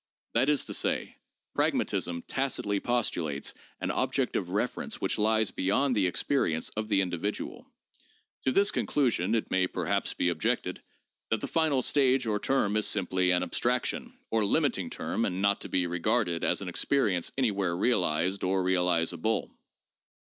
[0.33, 1.17] That is to say,
[1.53, 7.69] pragmatism tacitly postulates an object of reference which lies beyond the experience of the individual.
[8.45, 10.81] To this conclusion it may perhaps be objected
[11.29, 15.61] that the final stage or term is simply an abstraction or limiting term and not
[15.61, 19.51] to be re garded as an experience anywhere realized or realizable.